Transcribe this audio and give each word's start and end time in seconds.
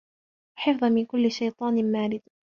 وَحِفْظًا 0.57 0.89
مِنْ 0.89 1.05
كُلِّ 1.05 1.31
شَيْطَانٍ 1.31 1.91
مَارِدٍ 1.91 2.21